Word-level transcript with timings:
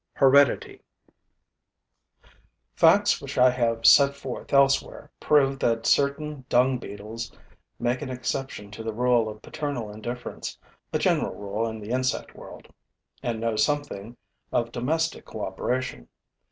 HEREDITY 0.15 0.81
Facts 2.73 3.21
which 3.21 3.37
I 3.37 3.51
have 3.51 3.85
set 3.85 4.15
forth 4.15 4.51
elsewhere 4.51 5.11
prove 5.19 5.59
that 5.59 5.85
certain 5.85 6.43
dung 6.49 6.79
beetles' 6.79 7.31
make 7.77 8.01
an 8.01 8.09
exception 8.09 8.71
to 8.71 8.81
the 8.83 8.95
rule 8.95 9.29
of 9.29 9.43
paternal 9.43 9.91
indifference 9.91 10.57
a 10.91 10.97
general 10.97 11.35
rule 11.35 11.67
in 11.67 11.79
the 11.79 11.91
insect 11.91 12.33
world 12.35 12.73
and 13.21 13.39
know 13.39 13.55
something 13.55 14.17
of 14.51 14.71
domestic 14.71 15.25
cooperation. 15.25 16.07